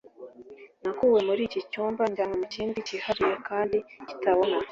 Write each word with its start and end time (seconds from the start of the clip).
nakuwe 0.83 1.19
muri 1.27 1.41
iki 1.47 1.59
cyumba 1.71 2.01
njyanwa 2.09 2.35
mu 2.41 2.47
kindi 2.55 2.77
cyihariye 2.87 3.35
kandi 3.47 3.77
kitabona 4.07 4.57